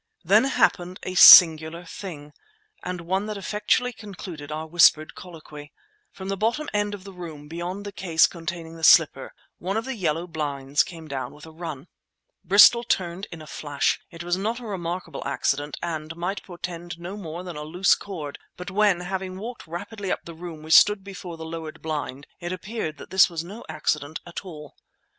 Then 0.23 0.45
happened 0.45 0.99
a 1.03 1.13
singular 1.13 1.85
thing, 1.85 2.33
and 2.83 3.01
one 3.01 3.27
that 3.27 3.37
effectually 3.37 3.93
concluded 3.93 4.51
our 4.51 4.65
whispered 4.65 5.13
colloquy. 5.13 5.71
From 6.11 6.27
the 6.27 6.35
top 6.37 6.55
end 6.73 6.95
of 6.95 7.03
the 7.03 7.13
room, 7.13 7.47
beyond 7.47 7.85
the 7.85 7.91
case 7.91 8.25
containing 8.25 8.77
the 8.77 8.83
slipper, 8.83 9.31
one 9.59 9.77
of 9.77 9.85
the 9.85 9.93
yellow 9.93 10.25
blinds 10.25 10.81
came 10.81 11.07
down 11.07 11.35
with 11.35 11.45
a 11.45 11.51
run. 11.51 11.87
Bristol 12.43 12.83
turned 12.83 13.27
in 13.31 13.43
a 13.43 13.45
flash. 13.45 13.99
It 14.09 14.23
was 14.23 14.37
not 14.37 14.59
a 14.59 14.65
remarkable 14.65 15.21
accident, 15.23 15.77
and 15.83 16.15
might 16.15 16.41
portend 16.41 16.99
no 16.99 17.15
more 17.15 17.43
than 17.43 17.55
a 17.55 17.61
loose 17.61 17.93
cord; 17.93 18.39
but 18.57 18.71
when, 18.71 19.01
having 19.01 19.37
walked 19.37 19.67
rapidly 19.67 20.11
up 20.11 20.25
the 20.25 20.33
room, 20.33 20.63
we 20.63 20.71
stood 20.71 21.03
before 21.03 21.37
the 21.37 21.45
lowered 21.45 21.79
blind, 21.79 22.25
it 22.39 22.51
appeared 22.51 22.97
that 22.97 23.11
this 23.11 23.29
was 23.29 23.43
no 23.43 23.63
accident 23.69 24.19
at 24.25 24.43
all. 24.43 24.75